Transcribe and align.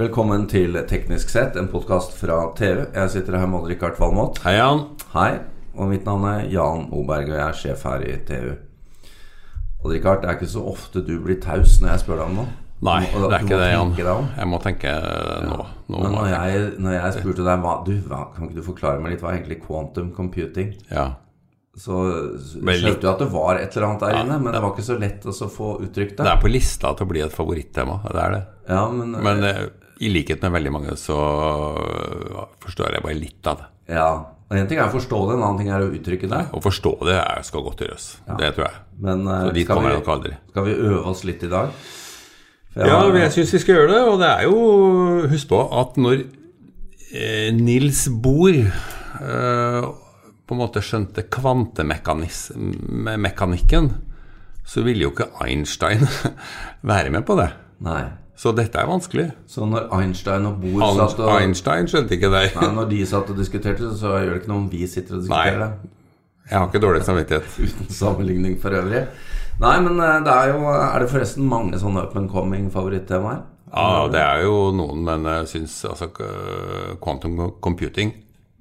Velkommen 0.00 0.46
til 0.48 0.78
Teknisk 0.88 1.28
sett, 1.28 1.56
en 1.60 1.66
podkast 1.68 2.14
fra 2.16 2.38
TV. 2.56 2.86
Jeg 2.94 3.10
sitter 3.12 3.34
her 3.36 3.48
med 3.50 3.58
Odd-Rikard 3.58 3.98
Valmot. 4.00 4.38
Hei, 4.46 4.54
Jan. 4.56 4.78
Hei. 5.12 5.42
Og 5.76 5.90
mitt 5.90 6.06
navn 6.08 6.22
er 6.24 6.46
Jan 6.48 6.86
Oberg, 6.96 7.28
og 7.28 7.34
jeg 7.36 7.42
er 7.44 7.58
sjef 7.58 7.82
her 7.84 8.04
i 8.08 8.14
TU. 8.24 8.54
Odd-Rikard, 9.82 10.22
det 10.22 10.30
er 10.30 10.38
ikke 10.38 10.48
så 10.54 10.62
ofte 10.70 11.02
du 11.04 11.12
blir 11.20 11.36
taus 11.44 11.74
når 11.82 11.90
jeg 11.92 12.02
spør 12.06 12.22
deg 12.22 12.30
om 12.30 12.38
noe. 12.40 12.54
Nei, 12.88 13.02
Du 13.12 13.26
det 13.26 13.42
er 13.42 13.44
ikke 13.44 13.58
det, 13.60 13.66
Jan. 13.74 13.92
Jeg 14.38 14.48
må 14.48 14.60
tenke 14.64 14.94
nå. 15.50 15.58
nå 15.92 16.00
Men 16.06 16.16
når 16.16 16.30
jeg, 16.30 16.62
når 16.80 16.96
jeg 16.96 17.16
spurte 17.18 17.44
deg 17.50 17.66
hva, 17.66 17.74
du, 17.84 17.92
hva, 18.08 18.22
Kan 18.32 18.48
ikke 18.48 18.56
du 18.56 18.64
forklare 18.70 19.02
meg 19.04 19.12
litt 19.12 19.26
hva 19.26 19.34
er 19.34 19.42
egentlig 19.42 19.60
quantum 19.66 20.08
computing? 20.16 20.72
Ja. 20.88 21.10
Så 21.76 21.98
skjønte 22.40 23.04
du 23.04 23.10
at 23.12 23.20
det 23.20 23.28
var 23.36 23.60
et 23.60 23.76
eller 23.76 23.90
annet 23.90 24.06
der 24.06 24.16
inne, 24.22 24.40
men 24.40 24.56
det 24.56 24.64
var 24.64 24.72
ikke 24.72 24.86
så 24.88 24.96
lett 24.96 25.28
å 25.28 25.36
få 25.52 25.74
uttrykt 25.84 26.16
Det 26.16 26.24
det. 26.24 26.32
er 26.32 26.40
på 26.40 26.48
lista 26.56 26.96
til 26.96 27.04
å 27.04 27.12
bli 27.12 27.20
et 27.28 27.36
favorittema. 27.36 28.00
Det 28.08 28.24
er 28.24 28.34
det. 28.38 28.42
Ja, 28.72 28.82
men, 28.96 29.12
Men 29.28 29.44
eh, 29.44 29.60
i 30.00 30.08
likhet 30.12 30.40
med 30.42 30.52
veldig 30.56 30.72
mange 30.72 30.94
så 30.96 31.16
forstår 32.64 32.92
jeg 32.96 33.02
bare 33.04 33.18
litt 33.20 33.46
av 33.50 33.56
det. 33.62 33.66
ja. 33.96 34.10
Og 34.50 34.56
En 34.58 34.66
ting 34.66 34.80
er 34.82 34.88
å 34.88 34.90
forstå 34.90 35.18
det, 35.28 35.34
en 35.36 35.44
annen 35.46 35.58
ting 35.60 35.68
er 35.70 35.78
å 35.84 35.92
uttrykke 35.94 36.26
det. 36.26 36.38
Å 36.50 36.58
forstå 36.64 36.90
det 37.06 37.14
er, 37.20 37.38
skal 37.46 37.62
godt 37.62 37.84
gjøres. 37.84 38.06
Det 38.40 38.48
tror 38.56 38.64
jeg. 38.66 38.74
Men 38.98 39.20
eh, 39.30 39.44
Så 39.46 39.52
dit 39.54 39.68
kommer 39.68 39.92
jeg 39.92 40.00
nok 40.00 40.08
aldri. 40.10 40.32
skal 40.50 40.64
vi 40.66 40.72
øve 40.88 41.04
oss 41.06 41.20
litt 41.28 41.44
i 41.46 41.50
dag? 41.52 41.68
Ja, 42.74 42.96
har- 42.98 43.14
jeg 43.20 43.30
syns 43.36 43.52
vi 43.54 43.60
skal 43.62 43.76
gjøre 43.76 43.92
det. 43.92 44.00
Og 44.10 44.16
det 44.18 44.26
er 44.32 44.42
jo 44.48 44.56
Husk 45.30 45.46
på 45.52 45.60
at 45.84 45.94
når 46.02 46.24
eh, 47.14 47.50
Nils 47.54 48.08
Bohr 48.10 48.58
eh, 48.58 49.86
på 50.50 50.56
en 50.56 50.62
måte 50.64 50.82
skjønte 50.82 51.28
kvantemekanikken, 51.30 53.86
så 54.66 54.82
ville 54.86 55.02
jo 55.06 55.12
ikke 55.14 55.30
Einstein 55.46 56.02
være 56.90 57.10
med 57.14 57.22
på 57.26 57.38
det. 57.38 57.52
Nei. 57.86 58.02
Så 58.40 58.54
dette 58.56 58.80
er 58.80 58.88
vanskelig. 58.88 59.26
Så 59.50 59.66
når 59.68 59.90
Einstein 59.92 60.46
og 60.48 60.62
Bohr 60.62 60.84
An 60.86 60.96
satt 60.96 61.18
og 61.20 61.32
Einstein 61.34 61.88
skjønte 61.90 62.16
ikke 62.16 62.30
det. 62.32 62.46
Nei, 62.56 62.68
Når 62.78 62.86
de 62.88 63.00
satt 63.08 63.32
og 63.32 63.36
diskuterte, 63.36 63.90
så 64.00 64.14
gjør 64.16 64.30
det 64.32 64.38
ikke 64.40 64.52
noe 64.52 64.62
om 64.62 64.70
vi 64.72 64.86
sitter 64.88 65.18
og 65.18 65.26
diskuterer 65.26 65.60
det. 65.60 65.90
Jeg 66.50 66.56
har 66.56 66.70
ikke 66.70 66.80
dårlig 66.82 67.02
samvittighet. 67.06 67.58
Uten 67.66 67.90
sammenligning 67.92 68.56
for 68.62 68.74
øvrig. 68.78 69.02
Nei, 69.60 69.74
men 69.84 70.00
eh, 70.00 70.16
det 70.24 70.32
er 70.32 70.54
jo 70.54 70.70
Er 70.72 71.02
det 71.02 71.10
forresten 71.12 71.44
mange 71.50 71.78
sånne 71.82 72.06
up 72.06 72.16
and 72.16 72.30
coming 72.32 72.70
favorittemaer? 72.72 73.42
Ja, 73.70 74.08
det 74.10 74.22
er 74.22 74.40
jo 74.46 74.70
noen, 74.74 75.04
men 75.06 75.28
jeg 75.28 75.50
syns 75.52 75.76
altså 75.86 76.08
eh, 76.24 76.96
quantum 77.02 77.36
computing 77.62 78.14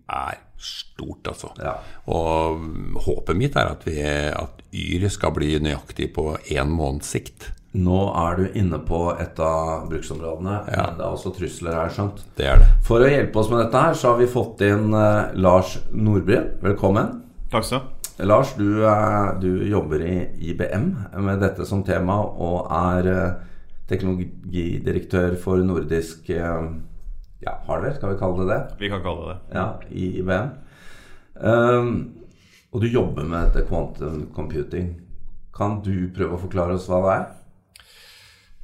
er 0.09 0.41
stort, 0.59 1.23
altså. 1.31 1.53
Ja. 1.64 1.77
Og 2.11 2.99
håpet 3.05 3.39
mitt 3.39 3.55
er 3.55 3.71
at, 3.71 3.88
vi, 3.88 3.95
at 4.03 4.59
Yr 4.75 5.08
skal 5.14 5.31
bli 5.38 5.53
nøyaktig 5.64 6.11
på 6.17 6.33
én 6.52 6.75
måneds 6.75 7.16
sikt. 7.16 7.47
Nå 7.78 7.98
er 8.17 8.39
du 8.39 8.45
inne 8.58 8.80
på 8.81 9.00
et 9.22 9.38
av 9.45 9.84
bruksområdene. 9.92 10.56
Men 10.72 10.95
det 10.98 11.03
er 11.06 11.12
også 11.14 11.30
trusler 11.36 11.76
her, 11.78 11.92
skjønt. 11.94 12.23
Det 12.39 12.48
er 12.50 12.64
det. 12.64 12.70
For 12.88 13.03
å 13.06 13.09
hjelpe 13.11 13.38
oss 13.44 13.52
med 13.52 13.61
dette 13.61 13.84
her, 13.84 13.94
så 14.00 14.09
har 14.14 14.17
vi 14.23 14.26
fått 14.31 14.64
inn 14.66 14.88
uh, 14.95 15.30
Lars 15.38 15.76
Nordbreen. 15.94 16.56
Velkommen. 16.66 17.20
Takk 17.53 17.67
skal 17.67 17.84
du 17.84 17.86
ha. 17.86 18.26
Lars, 18.26 18.56
du, 18.58 18.66
er- 18.89 19.38
du 19.39 19.48
jobber 19.70 20.02
i 20.03 20.16
IBM 20.50 20.89
med 21.23 21.39
dette 21.39 21.64
som 21.70 21.86
tema 21.88 22.17
og 22.20 22.66
er 22.76 23.08
eh, 23.08 23.38
teknologidirektør 23.88 25.38
for 25.39 25.61
nordisk 25.64 26.28
eh, 26.36 26.66
ja, 27.45 27.54
hardware, 27.70 27.94
skal 27.95 28.11
vi 28.11 28.17
kalle 28.20 28.44
det 28.44 28.50
det? 28.52 28.59
Vi 28.81 28.89
kan 28.92 29.06
kalle 29.06 29.30
det 29.30 29.38
det. 29.38 29.56
Ja, 29.56 29.67
i 29.95 30.09
IBM. 30.20 30.50
Um, 31.39 31.94
og 32.73 32.83
du 32.83 32.89
jobber 32.92 33.23
med 33.23 33.54
dette 33.54 33.64
quantum 33.70 34.26
computing. 34.36 34.92
Kan 35.56 35.80
du 35.86 36.09
prøve 36.16 36.36
å 36.36 36.42
forklare 36.44 36.76
oss 36.76 36.89
hva 36.92 37.00
det 37.06 37.14
er? 37.16 37.23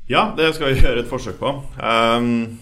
Ja, 0.08 0.34
det 0.38 0.52
skal 0.54 0.70
vi 0.70 0.82
gjøre 0.84 1.02
et 1.02 1.10
forsøk 1.10 1.40
på. 1.42 1.52
Um, 1.82 2.60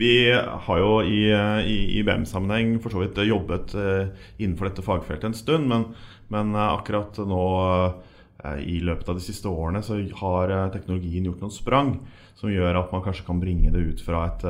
vi 0.00 0.30
har 0.32 0.78
jo 0.80 1.00
i, 1.06 1.28
i 1.30 1.76
IBM-sammenheng 2.00 2.78
for 2.82 2.94
så 2.94 3.02
vidt 3.02 3.18
jobbet 3.26 3.74
eh, 3.76 4.08
innenfor 4.40 4.70
dette 4.70 4.84
fagfeltet 4.86 5.28
en 5.28 5.36
stund, 5.36 5.68
men, 5.68 5.84
men 6.32 6.54
eh, 6.54 6.72
akkurat 6.78 7.18
nå 7.28 7.44
eh, 7.68 8.62
i 8.64 8.78
løpet 8.86 9.10
av 9.10 9.18
de 9.18 9.24
siste 9.26 9.50
årene 9.50 9.82
så 9.84 9.98
har 10.22 10.54
teknologien 10.72 11.26
gjort 11.28 11.42
noen 11.44 11.52
sprang 11.52 11.92
som 12.38 12.54
gjør 12.54 12.78
at 12.80 12.94
man 12.94 13.04
kanskje 13.04 13.26
kan 13.26 13.42
bringe 13.42 13.74
det 13.74 13.82
ut 13.90 14.00
fra 14.00 14.22
et 14.30 14.46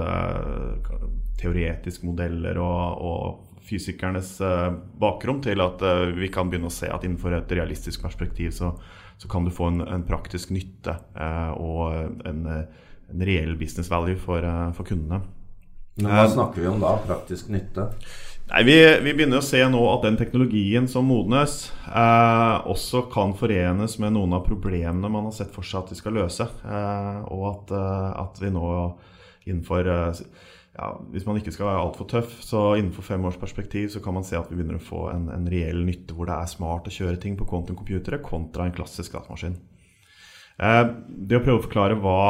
teoretisk 1.41 2.05
modeller 2.07 2.61
og, 2.63 3.03
og 3.11 3.50
fysikernes 3.67 4.33
eh, 4.45 4.69
bakrom 5.01 5.41
til 5.45 5.63
at 5.65 5.83
eh, 5.87 6.07
vi 6.17 6.31
kan 6.33 6.51
begynne 6.51 6.71
å 6.71 6.75
se 6.75 6.91
at 6.91 7.05
innenfor 7.07 7.35
et 7.37 7.53
realistisk 7.57 8.03
perspektiv 8.05 8.55
så, 8.57 8.73
så 9.21 9.31
kan 9.31 9.47
du 9.47 9.53
få 9.55 9.71
en, 9.73 9.85
en 9.85 10.07
praktisk 10.07 10.53
nytte 10.55 10.97
eh, 11.15 11.53
og 11.57 12.27
en, 12.29 12.47
en 12.49 13.27
reell 13.27 13.57
business 13.61 13.91
value 13.91 14.19
for, 14.21 14.47
for 14.77 14.89
kundene. 14.89 15.23
Men 16.01 16.15
hva 16.15 16.27
snakker 16.31 16.63
vi 16.63 16.69
om 16.71 16.83
da? 16.83 16.95
Praktisk 17.05 17.51
nytte? 17.53 17.91
Nei, 18.51 18.65
vi, 18.67 18.77
vi 19.05 19.13
begynner 19.15 19.39
å 19.39 19.47
se 19.47 19.61
nå 19.71 19.81
at 19.93 20.03
den 20.07 20.17
teknologien 20.19 20.89
som 20.91 21.07
modnes, 21.07 21.69
eh, 21.87 22.57
også 22.71 23.05
kan 23.13 23.37
forenes 23.39 23.95
med 24.03 24.17
noen 24.17 24.35
av 24.35 24.43
problemene 24.47 25.11
man 25.13 25.29
har 25.29 25.37
sett 25.37 25.53
for 25.55 25.67
seg 25.67 25.85
at 25.85 25.93
de 25.93 25.99
skal 26.01 26.17
løse. 26.19 26.47
Eh, 26.47 27.21
og 27.31 27.45
at, 27.53 27.75
at 28.25 28.43
vi 28.43 28.51
nå 28.55 28.65
innenfor 29.47 29.91
eh, 29.91 30.25
ja, 30.81 30.95
Hvis 31.13 31.27
man 31.29 31.37
ikke 31.37 31.53
skal 31.53 31.69
være 31.69 31.81
altfor 31.85 32.07
tøff, 32.09 32.39
så 32.41 32.61
innenfor 32.79 33.05
fem 33.05 33.25
års 33.29 33.37
perspektiv 33.41 33.91
så 33.93 34.01
kan 34.01 34.17
man 34.17 34.25
se 34.25 34.39
at 34.39 34.49
vi 34.49 34.57
begynner 34.57 34.79
å 34.79 34.85
få 34.85 35.11
en, 35.13 35.27
en 35.35 35.49
reell 35.53 35.83
nytte 35.85 36.17
hvor 36.17 36.31
det 36.31 36.39
er 36.39 36.49
smart 36.49 36.89
å 36.89 36.95
kjøre 36.95 37.21
ting 37.21 37.37
på 37.37 37.49
quantum-computere 37.51 38.23
kontra 38.25 38.65
en 38.65 38.73
klassisk 38.73 39.13
datamaskin. 39.13 39.59
Eh, 40.61 40.81
det 41.29 41.37
å 41.37 41.43
prøve 41.45 41.61
å 41.61 41.65
forklare 41.67 41.99
hva 42.01 42.23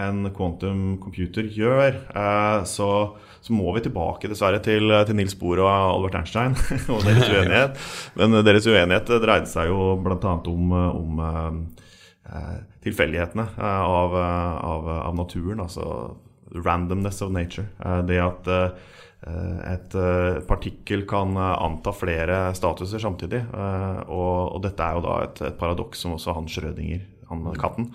en 0.00 0.30
quantum 0.36 0.96
computer 1.02 1.44
gjør, 1.44 1.98
eh, 2.08 2.62
så, 2.68 2.88
så 3.44 3.56
må 3.56 3.76
vi 3.76 3.84
tilbake 3.84 4.32
dessverre 4.32 4.62
til, 4.64 4.96
til 5.04 5.20
Nils 5.20 5.36
Bohr 5.40 5.60
og 5.66 5.68
Albert 5.68 6.22
Einstein 6.22 6.56
og 6.92 7.04
deres 7.04 7.28
uenighet. 7.36 7.84
Men 8.16 8.40
deres 8.48 8.68
uenighet 8.68 9.12
dreide 9.20 9.48
seg 9.52 9.68
jo 9.74 9.92
bl.a. 10.00 10.34
om, 10.40 10.74
om 10.88 11.22
eh, 12.32 12.58
tilfeldighetene 12.88 13.48
eh, 13.60 13.86
av, 14.00 14.16
av, 14.16 14.90
av 15.04 15.20
naturen. 15.20 15.64
Altså 15.68 15.86
randomness 16.54 17.22
of 17.22 17.32
nature. 17.32 17.66
Eh, 17.84 18.00
det 18.08 18.20
at 18.22 18.50
eh, 18.50 18.88
et 19.68 19.94
eh, 20.00 20.40
partikkel 20.48 21.04
kan 21.08 21.36
anta 21.36 21.92
flere 21.92 22.54
statuser 22.56 23.02
samtidig. 23.02 23.42
Og, 23.52 24.56
og 24.56 24.62
dette 24.64 24.80
er 24.80 24.96
jo 24.96 25.04
da 25.04 25.20
et, 25.26 25.42
et 25.50 25.58
paradoks 25.60 26.06
som 26.06 26.16
også 26.16 26.38
han 26.38 26.48
Schrødinger, 26.48 27.04
han 27.28 27.44
katten, 27.60 27.90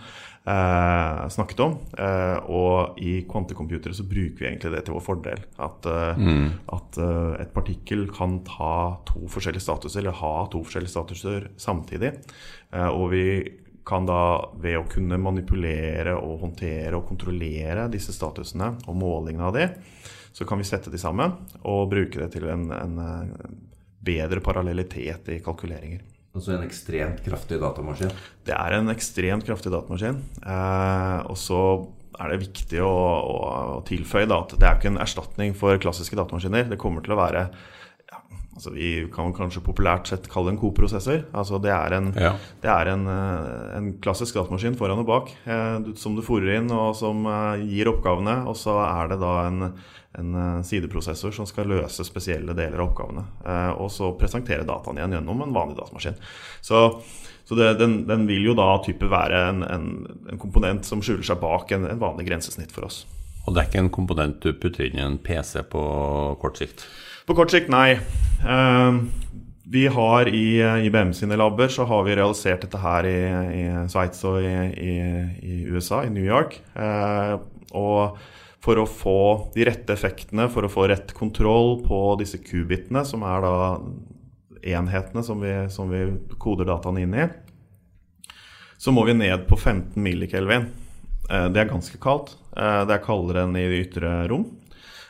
eh, 0.46 1.24
snakket 1.34 1.64
om. 1.66 1.74
Eh, 1.98 2.38
og 2.46 3.02
i 3.02 3.16
kvantecomputere 3.26 3.98
så 3.98 4.06
bruker 4.06 4.44
vi 4.44 4.50
egentlig 4.52 4.76
det 4.76 4.86
til 4.86 5.00
vår 5.00 5.06
fordel. 5.08 5.42
At, 5.58 5.90
mm. 6.22 6.46
at 6.78 7.02
et 7.42 7.54
partikkel 7.58 8.06
kan 8.14 8.44
ta 8.46 9.02
to 9.10 9.26
forskjellige 9.26 9.66
statuser, 9.66 10.04
eller 10.04 10.22
ha 10.22 10.36
to 10.54 10.62
forskjellige 10.62 10.94
statuser 10.94 11.50
samtidig. 11.58 12.14
Eh, 12.70 12.90
og 12.92 13.10
vi 13.18 13.26
kan 13.86 14.08
da 14.08 14.20
ved 14.62 14.80
å 14.80 14.88
kunne 14.90 15.20
manipulere 15.22 16.16
og 16.18 16.42
håndtere 16.42 16.98
og 16.98 17.06
kontrollere 17.10 17.88
disse 17.94 18.16
statusene 18.16 18.72
og 18.88 18.98
målingene 18.98 19.50
av 19.50 19.56
de, 19.56 19.68
så 20.36 20.48
kan 20.48 20.60
vi 20.60 20.68
sette 20.68 20.92
de 20.92 21.00
sammen 21.00 21.38
og 21.64 21.88
bruke 21.94 22.20
det 22.20 22.32
til 22.34 22.50
en, 22.52 22.68
en 22.76 22.98
eh, 23.00 23.52
bedre 24.06 24.42
parallellitet 24.44 25.30
i 25.32 25.40
kalkuleringer. 25.46 26.02
Altså 26.36 26.58
en 26.58 26.66
ekstremt 26.66 27.22
kraftig 27.24 27.62
datamaskin. 27.62 28.12
Det 28.44 28.56
er 28.56 28.76
en 28.76 28.92
ekstremt 28.92 29.46
kraftig 29.48 29.72
datamaskin. 29.72 30.18
Eh, 30.44 31.20
og 31.32 31.38
så 31.40 31.62
er 32.20 32.34
det 32.34 32.42
viktig 32.44 32.82
å, 32.84 32.92
å, 32.92 33.38
å 33.78 33.80
tilføye 33.88 34.28
da, 34.28 34.42
at 34.44 34.58
det 34.60 34.68
er 34.68 34.78
ikke 34.80 34.92
en 34.92 35.02
erstatning 35.04 35.56
for 35.56 35.80
klassiske 35.82 36.18
datamaskiner. 36.20 36.68
Det 36.72 36.80
kommer 36.82 37.06
til 37.06 37.16
å 37.16 37.20
være 37.22 37.46
ja, 37.48 38.20
altså 38.56 38.72
Vi 38.74 38.90
kan 39.14 39.34
kanskje 39.36 39.62
populært 39.64 40.08
sett 40.08 40.30
kalle 40.32 40.50
det 40.50 40.56
en 40.56 40.62
koprosessor. 40.62 41.26
Altså 41.36 41.60
det 41.62 41.72
er 41.76 41.94
en, 41.98 42.14
Ja. 42.16 42.32
det 42.64 42.72
er 42.72 42.88
en, 42.94 43.06
eh, 43.08 43.78
en 43.78 43.90
klassisk 44.00 44.36
datamaskin 44.38 44.78
foran 44.80 45.00
og 45.04 45.06
bak 45.10 45.34
eh, 45.46 45.94
som 45.96 46.16
du 46.16 46.22
fòrer 46.24 46.58
inn, 46.58 46.72
og 46.72 46.96
som 46.96 47.26
eh, 47.28 47.66
gir 47.68 47.92
oppgavene. 47.92 48.46
Og 48.48 48.56
så 48.56 48.78
er 48.86 49.12
det 49.12 49.20
da 49.20 49.34
en, 49.50 49.74
en 50.18 50.64
sideprosessor 50.64 51.34
som 51.36 51.46
skal 51.46 51.68
løse 51.68 52.06
spesielle 52.08 52.56
deler 52.56 52.80
av 52.80 52.90
oppgavene. 52.94 53.26
Og 53.84 53.90
så 53.92 54.14
presentere 54.18 54.64
dataene 54.64 55.02
igjen 55.04 55.18
gjennom 55.18 55.42
en 55.44 55.54
vanlig 55.56 55.76
datamaskin. 55.76 56.16
Så, 56.64 57.02
så 57.44 57.58
det, 57.60 57.74
den, 57.82 58.06
den 58.08 58.24
vil 58.30 58.46
jo 58.48 58.56
da 58.56 58.70
type 58.86 59.10
være 59.12 59.42
en, 59.50 59.64
en, 59.68 59.90
en 60.32 60.40
komponent 60.40 60.88
som 60.88 61.04
skjuler 61.04 61.28
seg 61.28 61.42
bak 61.44 61.76
en, 61.76 61.84
en 61.92 62.00
vanlig 62.00 62.30
grensesnitt 62.30 62.72
for 62.72 62.88
oss. 62.88 63.04
Og 63.46 63.54
det 63.54 63.62
er 63.62 63.68
ikke 63.70 63.84
en 63.84 63.92
komponent 63.94 64.40
du 64.42 64.54
putter 64.58 64.88
inn 64.88 64.96
i 64.98 65.04
en 65.04 65.20
PC 65.22 65.60
på 65.70 65.84
kort 66.42 66.58
sikt. 66.64 66.88
På 67.26 67.34
kort 67.36 67.52
sikt, 67.52 67.70
nei. 67.74 67.96
Eh, 68.46 68.98
vi 69.66 69.88
har 69.90 70.30
i 70.30 70.62
IBM 70.86 71.14
sine 71.18 71.38
labber 71.40 71.72
så 71.74 71.88
har 71.90 72.04
vi 72.06 72.16
realisert 72.16 72.62
dette 72.68 72.78
her 72.82 73.08
i, 73.10 73.18
i 73.58 73.64
Sveits 73.90 74.22
og 74.30 74.44
i, 74.46 74.52
i, 74.78 74.96
i 75.42 75.56
USA, 75.74 76.04
i 76.06 76.12
New 76.14 76.26
York. 76.26 76.60
Eh, 76.78 77.34
og 77.76 78.20
for 78.66 78.82
å 78.82 78.86
få 78.90 79.18
de 79.56 79.66
rette 79.68 79.94
effektene, 79.94 80.48
for 80.54 80.66
å 80.66 80.72
få 80.72 80.86
rett 80.90 81.14
kontroll 81.18 81.80
på 81.86 82.00
disse 82.22 82.40
kubitene, 82.42 83.02
som 83.06 83.26
er 83.26 83.42
da 83.46 83.56
enhetene 84.76 85.22
som 85.26 85.42
vi, 85.42 85.54
som 85.74 85.90
vi 85.90 86.06
koder 86.42 86.70
dataene 86.70 87.04
inn 87.06 87.18
i, 87.26 87.26
så 88.82 88.94
må 88.94 89.06
vi 89.08 89.18
ned 89.18 89.48
på 89.50 89.58
15 89.58 89.98
millikelvin. 90.02 90.70
Eh, 91.30 91.48
Det 91.50 91.64
er 91.64 91.74
ganske 91.74 91.98
kaldt. 92.02 92.36
Eh, 92.54 92.84
det 92.86 93.00
er 93.00 93.04
kaldere 93.06 93.48
enn 93.48 93.58
i 93.58 93.66
de 93.74 93.82
ytre 93.88 94.14
rom. 94.30 94.46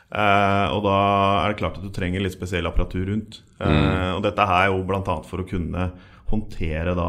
Eh, 0.06 0.66
og 0.70 0.84
da 0.86 0.98
er 1.42 1.50
det 1.50 1.60
klart 1.60 1.78
at 1.80 1.86
du 1.86 1.92
trenger 1.94 2.22
litt 2.22 2.36
spesiell 2.36 2.68
apparatur 2.68 3.08
rundt. 3.10 3.40
Eh, 3.58 4.12
og 4.14 4.22
dette 4.26 4.46
her 4.46 4.68
er 4.68 4.74
jo 4.74 4.84
bl.a. 4.86 5.16
for 5.26 5.42
å 5.42 5.48
kunne 5.48 5.90
håndtere 6.26 6.94
da 6.98 7.08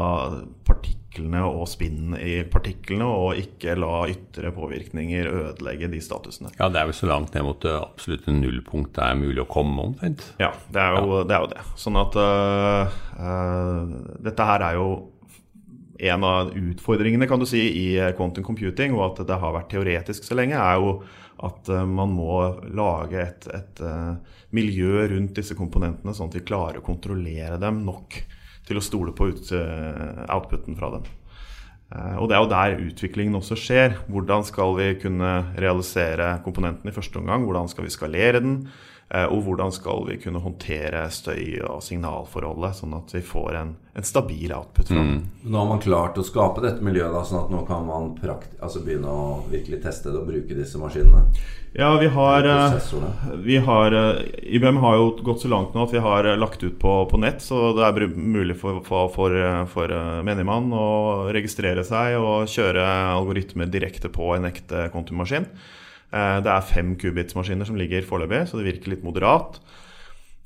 partiklene 0.66 1.40
og 1.42 1.64
spinnen 1.70 2.14
i 2.22 2.44
partiklene, 2.46 3.06
og 3.06 3.40
ikke 3.40 3.74
la 3.78 4.04
ytre 4.10 4.52
påvirkninger 4.54 5.30
ødelegge 5.30 5.90
de 5.90 6.02
statusene. 6.02 6.52
Ja, 6.58 6.68
det 6.70 6.78
er 6.80 6.90
vel 6.90 6.98
så 6.98 7.08
langt 7.10 7.34
ned 7.34 7.46
mot 7.46 7.58
det 7.64 7.74
absolutte 7.74 8.34
nullpunkt 8.34 8.94
det 8.94 9.06
er 9.06 9.18
mulig 9.18 9.42
å 9.42 9.48
komme 9.50 9.88
omtrent. 9.90 10.22
Ja, 10.38 10.52
det 10.70 10.84
er 10.84 10.98
jo 11.00 11.22
det. 11.24 11.34
Er 11.34 11.46
jo 11.46 11.50
det. 11.50 11.64
Sånn 11.82 11.98
at 11.98 12.18
uh, 12.22 12.98
dette 14.22 14.50
her 14.52 14.66
er 14.68 14.78
jo 14.78 14.88
en 15.98 16.22
av 16.22 16.52
utfordringene 16.54 17.26
kan 17.26 17.42
du 17.42 17.46
si, 17.50 17.58
i 17.58 17.86
quantum 18.14 18.46
computing, 18.46 18.94
og 18.94 19.02
at 19.08 19.24
det 19.26 19.38
har 19.42 19.56
vært 19.56 19.72
teoretisk 19.72 20.28
så 20.28 20.38
lenge, 20.38 20.54
er 20.54 20.78
jo 20.78 21.00
at 21.44 21.68
øh, 21.70 21.84
man 21.88 22.10
må 22.14 22.40
lage 22.74 23.20
et, 23.22 23.46
et 23.54 23.82
øh, 23.84 24.16
miljø 24.56 25.06
rundt 25.12 25.36
disse 25.38 25.54
komponentene, 25.58 26.14
sånn 26.14 26.32
at 26.32 26.38
vi 26.40 26.46
klarer 26.48 26.80
å 26.80 26.86
kontrollere 26.86 27.60
dem 27.62 27.84
nok 27.86 28.18
til 28.68 28.80
å 28.80 28.84
stole 28.84 29.14
på 29.16 29.30
ut, 29.30 29.52
øh, 29.56 30.24
outputen 30.28 30.76
fra 30.78 30.90
dem. 30.96 31.08
Eh, 31.94 32.16
Og 32.20 32.28
det 32.28 32.36
er 32.36 32.42
jo 32.44 32.52
der 32.52 32.82
utviklingen 32.90 33.38
også 33.38 33.56
skjer. 33.56 33.96
Hvordan 34.12 34.44
skal 34.44 34.76
vi 34.76 34.90
kunne 35.00 35.32
realisere 35.56 36.38
komponenten 36.44 36.90
i 36.90 36.94
første 36.94 37.20
omgang? 37.22 37.46
Hvordan 37.48 37.68
skal 37.72 37.86
vi 37.88 37.94
skalere 37.94 38.42
den? 38.44 38.60
Eh, 39.08 39.24
Og 39.24 39.40
hvordan 39.46 39.70
skal 39.72 40.02
vi 40.04 40.18
kunne 40.20 40.40
håndtere 40.44 41.06
støy- 41.08 41.62
og 41.64 41.80
signalforholdet, 41.80 42.76
sånn 42.76 42.92
at 42.92 43.14
vi 43.14 43.22
får 43.24 43.54
en, 43.56 43.70
en 43.96 44.04
stabil 44.04 44.52
output 44.52 44.90
fra 44.90 44.98
den. 45.00 45.22
Nå 45.48 45.62
har 45.62 45.68
man 45.70 45.80
klart 45.80 46.18
å 46.20 46.24
skape 46.26 46.60
dette 46.60 46.84
miljøet, 46.84 47.14
da, 47.14 47.22
sånn 47.24 47.46
at 47.46 47.54
nå 47.54 47.62
kan 47.70 47.86
man 47.88 48.10
prakt 48.20 48.52
altså 48.60 48.82
begynne 48.84 49.08
å 49.08 49.38
virkelig 49.48 49.80
teste 49.86 50.12
det 50.12 50.20
og 50.20 50.28
bruke 50.28 50.58
disse 50.58 50.76
maskinene. 50.82 51.24
Ja, 51.72 51.94
vi 52.00 52.10
har, 52.12 52.44
eh, 52.44 52.76
vi 53.48 53.56
har 53.64 53.96
eh, 53.96 54.20
IBM 54.58 54.82
har 54.84 55.00
jo 55.00 55.08
gått 55.24 55.40
så 55.40 55.48
langt 55.48 55.72
nå 55.72 55.88
at 55.88 55.96
vi 55.96 56.04
har 56.04 56.28
lagt 56.36 56.62
ut 56.62 56.76
på, 56.78 56.98
på 57.08 57.22
nett, 57.24 57.40
så 57.40 57.72
det 57.80 57.88
er 57.88 58.12
mulig 58.12 58.58
for, 58.60 58.82
for, 58.84 59.08
for, 59.16 59.40
for 59.72 59.96
menigmann 60.20 60.68
å 60.76 61.32
registrere 61.32 61.80
seg 61.84 62.20
og 62.20 62.44
kjøre 62.44 62.84
algoritmer 63.16 63.72
direkte 63.72 64.12
på 64.12 64.34
en 64.36 64.52
ekte 64.52 64.90
kontummaskin. 64.92 65.48
Eh, 66.12 66.38
Det 66.40 66.52
er 66.52 66.70
fem 66.72 66.94
qubits-maskiner 66.96 67.66
som 67.68 67.76
ligger 67.76 68.06
foreløpig, 68.06 68.46
så 68.48 68.58
det 68.58 68.72
virker 68.72 68.94
litt 68.94 69.04
moderat. 69.04 69.60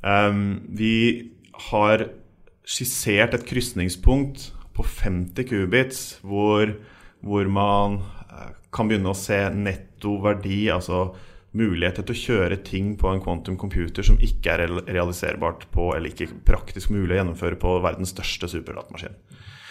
Um, 0.03 0.67
Vi 0.69 1.31
har 1.71 2.09
skissert 2.67 3.35
et 3.35 3.47
krysningspunkt 3.47 4.51
på 4.75 4.83
50 4.87 5.45
qubits 5.47 6.19
hvor, 6.23 6.75
hvor 7.23 7.49
man 7.49 8.01
eh, 8.31 8.55
kan 8.73 8.89
begynne 8.89 9.13
å 9.13 9.19
se 9.19 9.39
netto 9.55 10.17
verdi, 10.23 10.71
altså 10.73 11.13
muligheter 11.53 12.07
til 12.07 12.15
å 12.15 12.23
kjøre 12.23 12.59
ting 12.65 12.95
på 12.97 13.11
en 13.11 13.21
quantum 13.21 13.59
computer 13.61 14.03
som 14.07 14.17
ikke 14.25 14.55
er 14.55 14.71
realiserbart 14.89 15.67
på, 15.75 15.91
eller 15.95 16.09
ikke 16.09 16.31
praktisk 16.49 16.91
mulig 16.95 17.13
å 17.13 17.21
gjennomføre 17.21 17.61
på 17.61 17.75
verdens 17.85 18.15
største 18.15 18.49
superdatamaskin. 18.49 19.19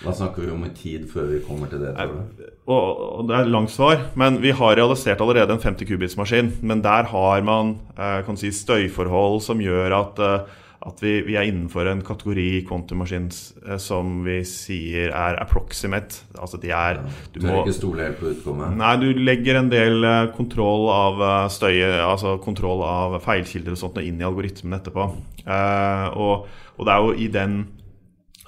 Hva 0.02 0.14
snakker 0.18 0.48
vi 0.48 0.54
om 0.54 0.64
i 0.66 0.72
tid 0.74 1.04
før 1.12 1.28
vi 1.30 1.42
kommer 1.46 1.70
til 1.70 1.84
det? 1.84 1.92
tror 1.94 2.16
du? 2.16 2.48
Og, 2.72 3.02
og 3.20 3.28
det 3.30 3.36
er 3.36 3.46
et 3.46 3.54
langt 3.54 3.74
svar, 3.74 4.08
men 4.18 4.40
vi 4.42 4.54
har 4.58 4.78
realisert 4.80 5.22
allerede 5.22 5.54
en 5.54 5.62
50 5.62 5.86
kubits 5.90 6.18
maskin, 6.18 6.54
Men 6.62 6.82
der 6.82 7.10
har 7.12 7.42
man 7.46 7.78
eh, 7.98 8.24
kan 8.26 8.38
si, 8.38 8.50
støyforhold 8.52 9.42
som 9.46 9.62
gjør 9.62 9.94
at, 10.00 10.22
eh, 10.26 10.58
at 10.88 11.04
vi, 11.04 11.12
vi 11.28 11.36
er 11.38 11.46
innenfor 11.46 11.86
en 11.86 12.02
kategori 12.02 12.64
quantum 12.66 13.04
machines 13.04 13.54
eh, 13.62 13.78
som 13.78 14.24
vi 14.26 14.40
sier 14.48 15.14
er 15.14 15.38
approximate. 15.42 16.24
Altså 16.34 16.58
de 16.58 16.72
er 16.74 17.04
Du 17.34 17.40
du 17.40 17.46
tør 17.46 17.60
ikke 17.62 17.76
stole 17.78 18.08
helt 18.08 18.18
på 18.22 18.32
utkommet? 18.32 18.74
Nei, 18.80 18.96
du 19.04 19.22
legger 19.22 19.60
en 19.60 19.70
del 19.70 20.08
kontroll 20.38 20.90
av 20.96 21.22
eh, 21.28 21.52
støy, 21.54 21.78
altså 22.00 22.40
kontroll 22.42 22.82
av 22.88 23.20
feilkilder 23.22 23.78
og 23.78 23.84
sånt 23.84 24.02
inn 24.02 24.18
i 24.18 24.26
algoritmen 24.26 24.80
etterpå. 24.80 25.12
Og, 25.46 26.50
og 26.78 26.86
det 26.88 26.94
er 26.94 27.06
jo 27.06 27.14
i 27.18 27.30
den 27.34 27.62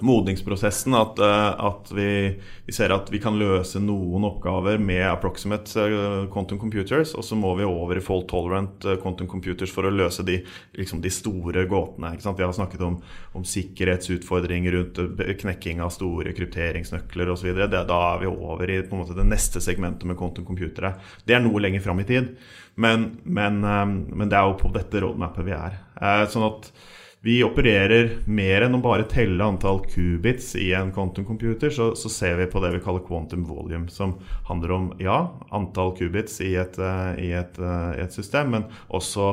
modningsprosessen 0.04 0.94
at, 0.94 1.18
eh, 1.18 1.64
at 1.66 1.92
vi, 1.92 2.08
vi 2.66 2.72
ser 2.72 2.92
at 2.94 3.08
vi 3.12 3.20
kan 3.22 3.36
løse 3.38 3.80
noen 3.82 4.26
oppgaver 4.28 4.78
med 4.82 5.02
approximate 5.08 5.84
eh, 5.84 6.24
quantum 6.32 6.60
computers, 6.60 7.14
og 7.16 7.24
så 7.24 7.38
må 7.38 7.54
vi 7.58 7.66
over 7.68 7.98
i 7.98 8.04
fault 8.04 8.28
tolerant 8.30 8.84
eh, 8.84 8.98
quantum 9.00 9.28
computers 9.30 9.72
for 9.72 9.88
å 9.88 9.92
løse 9.94 10.24
de, 10.26 10.40
liksom 10.76 11.00
de 11.04 11.12
store 11.12 11.64
gåtene. 11.70 12.14
Vi 12.20 12.44
har 12.44 12.56
snakket 12.56 12.84
om, 12.84 12.98
om 13.32 13.46
sikkerhetsutfordringer 13.48 14.76
rundt 14.76 15.00
knekking 15.40 15.80
av 15.84 15.94
store 15.94 16.34
krypteringsnøkler 16.36 17.32
osv. 17.32 17.62
Da 17.72 17.84
er 17.84 18.24
vi 18.24 18.32
over 18.32 18.70
i 18.70 18.82
måte, 18.92 19.16
det 19.16 19.28
neste 19.28 19.62
segmentet 19.64 20.08
med 20.08 20.18
quantum 20.20 20.46
computere. 20.46 20.94
Det 21.24 21.36
er 21.36 21.44
noe 21.44 21.62
lenger 21.62 21.84
fram 21.84 22.02
i 22.02 22.08
tid, 22.08 22.34
men, 22.80 23.14
men, 23.24 23.62
men 23.64 24.28
det 24.28 24.36
er 24.36 24.50
jo 24.50 24.58
på 24.60 24.72
dette 24.74 25.00
roadmapet 25.04 25.46
vi 25.46 25.54
er. 25.56 25.78
Sånn 26.28 26.46
at 26.48 26.68
vi 27.24 27.38
opererer 27.44 28.18
mer 28.28 28.66
enn 28.66 28.76
å 28.76 28.82
bare 28.84 29.06
telle 29.08 29.40
antall 29.40 29.80
qubits 29.88 30.50
i 30.60 30.74
en 30.76 30.90
quantum 30.92 31.24
computer, 31.24 31.72
så, 31.72 31.94
så 31.96 32.10
ser 32.12 32.36
vi 32.36 32.50
på 32.52 32.60
det 32.60 32.74
vi 32.74 32.82
kaller 32.84 33.00
quantum 33.06 33.46
volume, 33.48 33.88
som 33.88 34.18
handler 34.50 34.74
om 34.76 34.90
ja, 35.00 35.16
antall 35.56 35.94
qubits 35.96 36.42
i 36.44 36.52
et, 36.60 36.76
eh, 36.76 37.12
i 37.24 37.30
et, 37.32 37.56
eh, 37.56 37.92
et 38.04 38.12
system, 38.12 38.52
men 38.52 38.66
også 38.92 39.30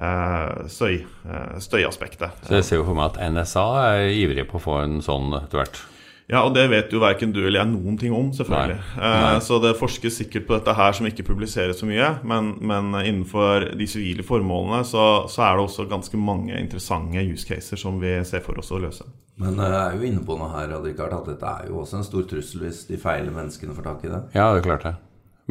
eh, 0.00 0.64
støy, 0.72 1.02
eh, 1.04 1.56
støyaspektet. 1.60 2.46
Så 2.48 2.56
jeg 2.62 2.68
ser 2.70 2.80
jo 2.80 2.88
for 2.88 2.96
meg 2.96 3.12
at 3.12 3.20
NSA 3.36 3.66
er 3.90 4.06
ivrig 4.14 4.48
på 4.48 4.56
å 4.56 4.64
få 4.64 4.80
en 4.86 5.02
sånn 5.04 5.36
etter 5.42 5.60
hvert. 5.60 5.84
Ja, 6.30 6.40
og 6.40 6.54
det 6.56 6.62
vet 6.72 6.92
jo 6.94 7.02
verken 7.02 7.34
du 7.34 7.42
eller 7.42 7.60
jeg 7.60 7.68
noen 7.68 7.98
ting 8.00 8.14
om, 8.16 8.30
selvfølgelig. 8.32 8.78
Nei. 8.80 9.00
Eh, 9.04 9.16
Nei. 9.26 9.40
Så 9.44 9.58
det 9.60 9.74
forskes 9.76 10.22
sikkert 10.22 10.46
på 10.48 10.56
dette 10.56 10.72
her 10.78 10.96
som 10.96 11.08
ikke 11.08 11.26
publiseres 11.28 11.82
så 11.82 11.88
mye, 11.88 12.14
men, 12.24 12.54
men 12.64 12.94
innenfor 13.02 13.68
de 13.76 13.88
sivile 13.90 14.24
formålene 14.24 14.80
så, 14.88 15.04
så 15.28 15.44
er 15.44 15.58
det 15.58 15.66
også 15.66 15.84
ganske 15.90 16.20
mange 16.20 16.56
interessante 16.56 17.20
use 17.28 17.44
caser 17.48 17.80
som 17.80 18.00
vi 18.00 18.16
ser 18.24 18.44
for 18.46 18.56
oss 18.62 18.72
å 18.72 18.80
løse. 18.80 19.04
Men 19.42 19.58
jeg 19.60 19.76
er 19.76 19.98
jo 19.98 20.06
inne 20.08 20.22
på 20.24 20.38
noe 20.40 20.48
her, 20.54 20.72
Richard, 20.84 21.12
at 21.12 21.28
dette 21.28 21.50
er 21.50 21.68
jo 21.68 21.82
også 21.82 22.00
en 22.00 22.06
stor 22.06 22.24
trussel 22.30 22.64
hvis 22.64 22.84
de 22.88 23.00
feile 23.02 23.34
menneskene 23.34 23.76
får 23.76 23.88
tak 23.90 24.06
i 24.06 24.14
det. 24.14 24.22
Ja, 24.38 24.48
det 24.54 24.62
er 24.62 24.68
klart 24.70 24.88
det. 24.88 24.94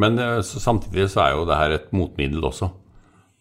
Men 0.01 0.17
eh, 0.17 0.39
så, 0.41 0.57
samtidig 0.63 1.11
så 1.13 1.27
er 1.27 1.35
jo 1.37 1.45
det 1.49 1.59
her 1.59 1.77
et 1.77 1.93
motmiddel 1.93 2.49
også. 2.49 2.71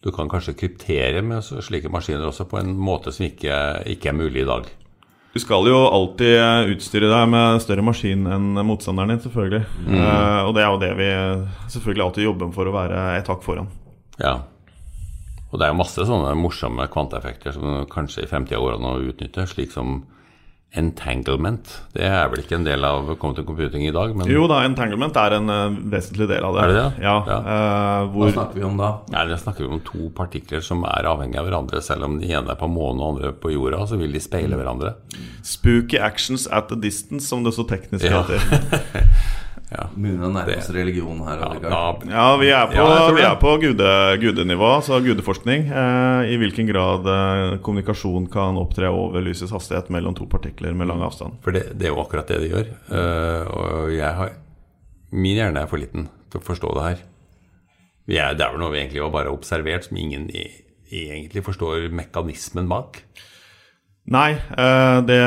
Du 0.03 0.11
kan 0.13 0.29
kanskje 0.29 0.53
kryptere 0.59 1.23
med 1.25 1.41
slike 1.41 1.89
maskiner 1.89 2.27
også 2.27 2.45
på 2.51 2.59
en 2.59 2.73
måte 2.77 3.13
som 3.15 3.25
ikke, 3.25 3.55
ikke 3.95 4.11
er 4.11 4.17
mulig 4.19 4.43
i 4.43 4.49
dag. 4.49 4.67
Du 5.33 5.39
skal 5.41 5.65
jo 5.65 5.77
alltid 5.89 6.35
eh, 6.37 6.71
utstyre 6.75 7.09
deg 7.09 7.29
med 7.33 7.61
større 7.63 7.81
maskin 7.85 8.27
enn 8.29 8.59
motstanderen 8.67 9.15
din, 9.15 9.21
selvfølgelig. 9.23 9.63
Eh, 9.89 10.41
og 10.45 10.51
det 10.53 10.61
er 10.61 10.67
jo 10.69 10.81
det 10.83 10.91
vi 10.99 11.07
selvfølgelig 11.73 12.05
alltid 12.05 12.27
jobber 12.27 12.51
for 12.53 12.69
å 12.69 12.75
være 12.75 13.05
et 13.17 13.31
hakk 13.31 13.41
foran. 13.45 13.71
Ja. 14.21 14.35
Og 15.49 15.57
det 15.57 15.65
er 15.65 15.73
jo 15.73 15.79
masse 15.81 16.05
sånne 16.05 16.35
morsomme 16.37 16.85
kvanteeffekter 16.93 17.55
som 17.55 17.87
kanskje 17.89 18.27
i 18.27 18.29
fremtida 18.29 18.61
går 18.61 18.77
an 18.77 18.89
å 18.91 18.99
utnytte, 19.09 19.47
slik 19.49 19.73
som 19.73 20.03
entanglement. 20.75 21.69
Det 21.93 22.01
er 22.07 22.29
vel 22.31 22.41
ikke 22.41 22.55
en 22.57 22.63
del 22.65 22.81
av 22.87 23.11
quantum 23.21 23.45
computing 23.45 23.83
i 23.85 23.91
dag, 23.93 24.15
men 24.17 24.29
Jo 24.31 24.47
da, 24.49 24.61
entanglement 24.65 25.15
er 25.21 25.35
en 25.37 25.51
uh, 25.53 25.75
vesentlig 25.93 26.27
del 26.31 26.43
av 26.47 26.55
det. 26.57 26.63
Er 26.63 26.71
det 26.71 26.77
det? 26.79 27.03
Ja, 27.05 27.15
Ja. 27.29 27.37
eh, 27.39 28.07
Hva 28.15 28.31
snakker 28.33 28.57
vi 28.57 28.63
om 28.65 28.77
da? 28.81 28.89
Nei, 29.13 29.25
da 29.29 29.37
snakker 29.37 29.67
vi 29.67 29.69
om 29.77 29.83
to 29.85 30.09
partikler 30.17 30.63
som 30.65 30.81
er 30.89 31.05
avhengige 31.11 31.39
av 31.43 31.47
hverandre. 31.49 31.81
Selv 31.85 32.07
om 32.09 32.17
de 32.19 32.31
ene 32.33 32.49
er 32.55 32.59
på 32.59 32.69
månen 32.71 33.01
og 33.05 33.15
andre 33.15 33.33
på 33.37 33.53
jorda, 33.53 33.83
så 33.89 33.99
vil 34.01 34.11
de 34.17 34.19
speile 34.23 34.57
hverandre. 34.57 34.95
Spooky 35.45 35.99
actions 36.01 36.47
at 36.51 36.71
a 36.71 36.75
distance, 36.75 37.27
som 37.29 37.43
det 37.45 37.53
så 37.53 37.67
teknisk 37.69 38.05
heter. 38.09 38.41
Ja. 38.41 39.07
heter. 39.73 39.89
Begynner 39.97 40.29
å 40.29 40.31
nærme 40.33 40.55
oss 40.61 40.69
religion 40.75 41.21
her, 41.27 41.41
Ja, 41.43 41.49
da, 41.63 41.81
Ja, 42.09 42.25
vi 42.39 42.49
er 42.53 42.69
på, 42.71 42.77
Ja, 42.77 43.11
vi 43.17 43.25
er 43.27 43.37
på 43.41 43.53
gude, 43.61 43.89
gudenivå, 44.21 44.69
altså 44.77 44.99
gudeforskning. 45.03 45.67
Eh, 45.67 46.31
I 46.33 46.39
hvilken 46.41 46.69
grad 46.69 47.09
eh, 47.09 47.57
kommunikasjon 47.65 48.29
kan 48.33 48.59
opptre 48.61 48.89
over 48.93 49.25
lysets 49.25 49.51
hastighet 49.55 49.89
mellom 49.93 50.15
to 50.17 50.29
partikler 50.29 50.73
med 50.77 50.87
lang 50.91 51.03
avstand. 51.05 51.41
For 51.43 51.55
det, 51.55 51.73
det 51.77 51.89
er 51.89 51.95
jo 51.95 52.01
akkurat 52.05 52.29
det 52.31 52.39
det 52.45 52.51
gjør. 52.53 52.69
Eh, 52.93 53.51
og 53.53 53.91
jeg 53.97 54.13
har 54.21 54.37
Min 55.13 55.37
hjerne 55.37 55.61
er 55.61 55.69
for 55.69 55.77
liten 55.77 56.07
til 56.33 56.39
å 56.41 56.45
forstå 56.47 56.71
det 56.73 56.83
her. 56.87 57.01
Vi 58.09 58.17
er, 58.17 58.33
det 58.33 58.41
er 58.41 58.55
vel 58.55 58.63
noe 58.63 58.73
vi 58.73 58.79
egentlig 58.81 59.03
har 59.03 59.11
bare 59.13 59.29
observert, 59.31 59.85
som 59.85 59.99
ingen 60.01 60.25
i, 60.33 60.47
egentlig 60.89 61.43
forstår 61.45 61.85
mekanismen 61.93 62.65
bak. 62.71 63.03
Nei, 64.11 64.33
eh, 64.35 64.97
det, 65.07 65.19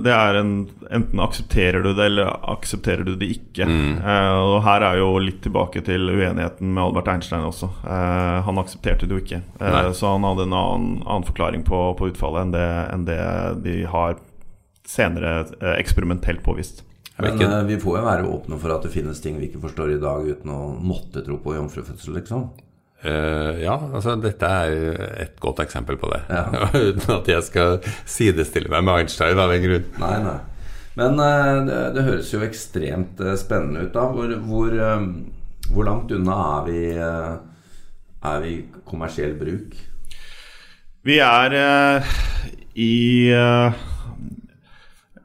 det 0.00 0.12
er 0.14 0.38
en 0.40 0.54
Enten 0.94 1.18
aksepterer 1.20 1.82
du 1.82 1.90
det, 1.90 2.04
eller 2.06 2.28
aksepterer 2.52 3.02
du 3.04 3.16
det 3.18 3.26
ikke. 3.34 3.66
Eh, 3.66 4.34
og 4.38 4.60
her 4.62 4.84
er 4.86 5.00
jo 5.00 5.08
litt 5.18 5.40
tilbake 5.42 5.82
til 5.82 6.06
uenigheten 6.12 6.70
med 6.70 6.84
Albert 6.84 7.08
Einstein 7.10 7.42
også. 7.48 7.66
Eh, 7.82 8.36
han 8.46 8.60
aksepterte 8.62 9.08
det 9.10 9.16
jo 9.16 9.22
ikke. 9.24 9.40
Eh, 9.58 9.74
Nei. 9.74 9.82
så 9.96 10.12
han 10.12 10.28
hadde 10.28 10.46
en 10.46 10.54
annen, 10.54 11.02
annen 11.02 11.26
forklaring 11.26 11.64
på, 11.66 11.80
på 11.98 12.12
utfallet 12.12 12.46
enn 12.46 12.54
det, 12.54 12.68
enn 12.94 13.08
det 13.08 13.20
de 13.64 13.76
har 13.90 14.20
senere 14.86 15.40
eksperimentelt 15.74 16.44
påvist. 16.46 16.84
Men 17.16 17.40
eh, 17.42 17.62
vi 17.64 17.80
får 17.80 17.98
jo 17.98 18.04
være 18.04 18.28
åpne 18.28 18.58
for 18.58 18.74
at 18.74 18.86
det 18.86 18.92
finnes 18.94 19.20
ting 19.22 19.38
vi 19.38 19.48
ikke 19.48 19.62
forstår 19.62 19.94
i 19.94 20.00
dag, 20.02 20.26
uten 20.26 20.50
å 20.50 20.60
måtte 20.82 21.22
tro 21.26 21.38
på 21.42 21.54
jomfrufødsel, 21.56 22.16
liksom. 22.18 22.48
Eh, 23.04 23.60
ja, 23.60 23.74
altså 23.76 24.14
dette 24.16 24.48
er 24.48 24.74
et 25.26 25.36
godt 25.42 25.60
eksempel 25.64 25.98
på 26.00 26.08
det. 26.14 26.22
Ja. 26.32 26.44
Uten 26.88 27.14
at 27.18 27.28
jeg 27.28 27.44
skal 27.44 27.78
sidestille 28.08 28.72
meg 28.72 28.86
med 28.86 29.04
Einstein 29.04 29.40
av 29.40 29.52
en 29.52 29.64
grunn. 29.66 29.88
Nei, 30.00 30.18
nei. 30.24 30.40
Men 30.94 31.18
uh, 31.18 31.64
det, 31.66 31.78
det 31.96 32.04
høres 32.06 32.30
jo 32.30 32.42
ekstremt 32.46 33.18
uh, 33.22 33.34
spennende 33.38 33.88
ut, 33.88 33.94
da. 33.96 34.06
Hvor, 34.14 34.30
hvor, 34.46 34.76
eh, 34.78 35.08
Hvor 35.74 35.88
langt 35.88 36.12
unna 36.12 36.36
er 36.58 36.68
vi, 36.68 36.80
er 38.30 38.44
vi 38.44 38.52
kommersiell 38.86 39.34
bruk? 39.40 39.74
Vi 41.04 41.18
er 41.20 41.56
uh, 41.56 42.14
i 42.80 43.32
uh, 43.32 43.74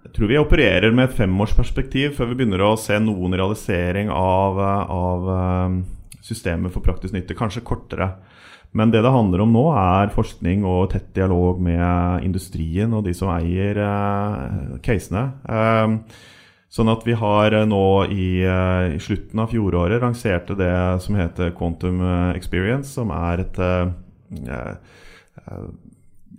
Jeg 0.07 0.13
tror 0.15 0.31
vi 0.31 0.39
opererer 0.41 0.95
med 0.95 1.09
et 1.09 1.15
femårsperspektiv 1.19 2.17
før 2.17 2.31
vi 2.31 2.41
begynner 2.41 2.65
å 2.65 2.73
se 2.79 2.97
noen 3.03 3.37
realisering 3.37 4.09
av, 4.11 4.59
av 4.59 5.29
uh, 5.29 5.77
systemet 6.29 6.73
for 6.73 6.85
praktisk 6.85 7.15
nytte. 7.15 7.37
Kanskje 7.37 7.65
kortere. 7.65 8.13
Men 8.71 8.91
det 8.93 9.01
det 9.01 9.11
handler 9.11 9.41
om 9.43 9.53
nå, 9.53 9.63
er 9.73 10.11
forskning 10.13 10.65
og 10.69 10.91
tett 10.93 11.09
dialog 11.17 11.61
med 11.61 12.25
industrien 12.27 12.93
og 12.93 13.07
de 13.07 13.15
som 13.17 13.31
eier 13.33 13.79
casene. 14.85 15.23
Sånn 16.69 16.91
at 16.93 17.01
vi 17.07 17.15
har 17.17 17.55
nå 17.65 17.85
i, 18.13 18.29
i, 18.45 18.99
slutten 19.01 19.41
av 19.41 19.49
fjoråret 19.49 20.03
lanserte 20.03 20.53
det 20.59 21.01
som 21.01 21.17
heter 21.17 21.55
Quantum 21.57 22.03
Experience, 22.37 22.93
som 22.93 23.09
er 23.15 23.41
et 23.47 23.57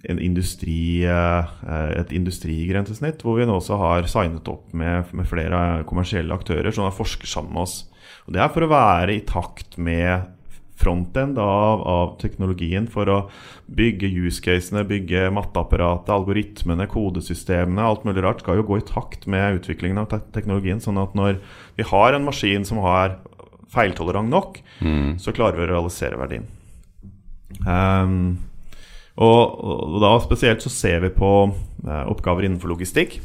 en 0.09 0.21
industri, 0.23 1.05
et 1.05 2.13
industrigrensesnitt, 2.17 3.25
hvor 3.25 3.37
vi 3.41 3.47
nå 3.49 3.59
også 3.59 3.77
har 3.81 4.09
signet 4.09 4.49
opp 4.49 4.73
med, 4.73 5.11
med, 5.13 5.29
flere 5.29 5.83
kommersielle 5.89 6.37
aktører 6.37 6.73
som 6.73 6.89
forsker 6.95 7.29
sammen 7.29 7.53
med 7.57 7.67
oss. 7.67 7.77
Og 8.31 8.37
Det 8.37 8.45
er 8.45 8.53
for 8.55 8.63
å 8.63 8.71
være 8.71 9.17
i 9.17 9.25
takt 9.27 9.75
med 9.83 10.29
frontend 10.81 11.39
av, 11.43 11.83
av 11.83 12.13
teknologien, 12.23 12.87
for 12.89 13.11
å 13.11 13.17
bygge 13.75 14.07
use-casene, 14.07 14.85
bygge 14.87 15.27
matteapparatet, 15.35 16.13
algoritmene, 16.15 16.87
kodesystemene. 16.89 17.83
Alt 17.83 18.07
mulig 18.07 18.23
rart 18.25 18.45
skal 18.45 18.61
jo 18.61 18.69
gå 18.69 18.79
i 18.79 18.87
takt 18.87 19.27
med 19.27 19.59
utviklingen 19.59 19.99
av 20.05 20.07
te 20.13 20.21
teknologien. 20.39 20.79
Sånn 20.81 21.01
at 21.03 21.19
når 21.19 21.41
vi 21.75 21.89
har 21.91 22.15
en 22.15 22.29
maskin 22.29 22.65
som 22.69 22.79
har 22.87 23.19
feiltolerant 23.75 24.31
nok, 24.31 24.63
mm. 24.79 25.19
så 25.19 25.35
klarer 25.35 25.59
vi 25.59 25.67
å 25.67 25.73
realisere 25.75 26.23
verdien. 26.23 26.47
Um, 27.67 28.39
og, 29.19 29.43
og, 29.59 29.99
da 30.07 30.15
spesielt 30.23 30.63
så 30.63 30.71
ser 30.71 31.03
vi 31.03 31.11
på 31.19 31.33
uh, 31.51 32.05
oppgaver 32.07 32.47
innenfor 32.47 32.71
logistikk. 32.73 33.19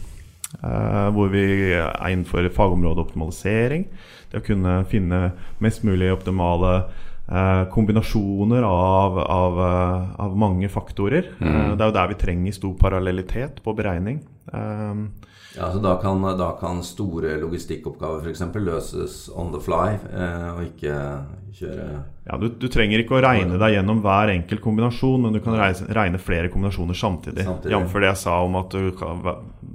Eh, 0.63 1.07
hvor 1.15 1.31
vi 1.33 1.45
er 1.75 2.11
innenfor 2.11 2.47
fagområdet 2.53 3.03
optimalisering. 3.07 3.87
Det 4.31 4.41
å 4.41 4.45
kunne 4.45 4.77
finne 4.91 5.19
mest 5.63 5.83
mulig 5.87 6.11
optimale 6.13 6.71
eh, 7.27 7.63
kombinasjoner 7.73 8.65
av, 8.67 9.19
av, 9.19 9.59
eh, 9.65 10.15
av, 10.25 10.37
mange 10.39 10.69
faktorer. 10.71 11.33
Mm. 11.39 11.75
Det 11.75 11.81
er 11.81 11.91
jo 11.91 11.97
der 11.99 12.13
vi 12.13 12.21
trenger 12.21 12.57
stor 12.57 12.77
parallellitet 12.79 13.61
på 13.65 13.75
beregning. 13.77 14.21
Um, 14.53 15.07
ja, 15.57 15.71
så 15.71 15.79
da 15.79 15.95
kan, 16.01 16.21
da 16.37 16.51
kan 16.59 16.83
store 16.83 17.37
logistikkoppgaver 17.41 18.25
f.eks. 18.25 18.43
løses 18.59 19.15
on 19.33 19.53
the 19.53 19.61
fly, 19.63 19.95
eh, 20.11 20.49
og 20.51 20.61
ikke 20.65 20.97
kjøre 21.55 21.87
Ja, 22.27 22.37
du, 22.41 22.49
du, 22.59 22.67
trenger 22.71 23.01
ikke 23.01 23.15
å 23.15 23.23
regne 23.23 23.59
deg 23.61 23.77
gjennom 23.77 24.01
hver 24.03 24.33
enkelt 24.33 24.63
kombinasjon, 24.65 25.23
men 25.23 25.37
du 25.37 25.41
kan 25.45 25.55
reise, 25.59 25.87
regne 25.95 26.19
flere 26.19 26.51
kombinasjoner 26.51 26.99
samtidig. 26.99 27.47
samtidig. 27.47 27.73
Jf. 27.77 27.97
det 28.03 28.11
jeg 28.11 28.21
sa 28.25 28.37
om 28.43 28.59
at 28.59 28.77
kan, 28.99 29.25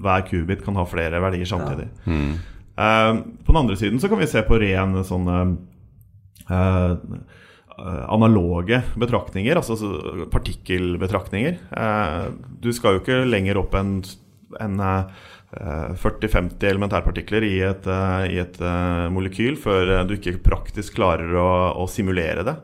hver 0.04 0.24
kubit 0.28 0.64
kan 0.66 0.78
ha 0.78 0.86
flere 0.88 1.22
verdier 1.24 1.48
samtidig. 1.48 1.88
Ja. 2.04 2.12
Mm. 2.12 2.32
Eh, 2.80 3.12
på 3.46 3.52
den 3.52 3.62
andre 3.64 3.80
siden 3.80 4.00
så 4.02 4.12
kan 4.12 4.20
vi 4.20 4.28
se 4.30 4.44
på 4.46 4.60
ren 4.60 4.98
sånn 5.06 5.28
eh, 5.32 6.92
analoge 8.12 8.82
betraktninger, 9.00 9.56
altså 9.56 10.26
partikkelbetraktninger. 10.32 11.60
Eh, 11.72 12.24
du 12.60 12.74
skal 12.76 12.98
jo 12.98 13.04
ikke 13.04 13.22
lenger 13.24 13.60
opp 13.62 13.76
en, 13.80 14.02
en 14.58 14.80
40-50 15.50 16.64
eh, 16.64 16.70
elementærpartikler 16.70 17.46
i 17.46 17.54
et, 17.66 17.86
eh, 17.86 18.26
i 18.34 18.40
et, 18.42 18.58
eh, 18.60 19.06
molekyl 19.12 19.58
før 19.60 19.94
du 20.08 20.16
ikke 20.16 20.38
praktisk 20.42 20.98
klarer 20.98 21.34
å, 21.34 21.50
å 21.78 21.88
simulere 21.90 22.46
det. 22.46 22.56